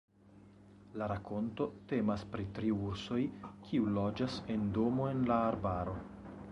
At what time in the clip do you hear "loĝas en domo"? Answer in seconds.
4.01-5.11